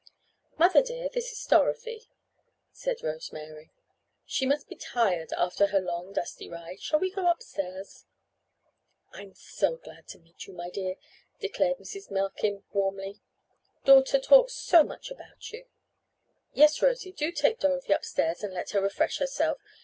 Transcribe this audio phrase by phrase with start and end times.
[0.57, 2.09] "Mother, dear, this is Dorothy,"
[2.71, 3.69] said Rose Mary.
[4.25, 6.81] "She must be tired after her long, dusty ride.
[6.81, 8.07] Shall we go upstairs?"
[9.13, 10.95] "I'm so glad to meet you, my dear,"
[11.39, 12.09] declared Mrs.
[12.09, 13.21] Markin, warmly.
[13.85, 15.65] "Daughter talks so much about you.
[16.51, 19.59] Yes, Rosie, do take Dorothy upstairs and let her refresh herself.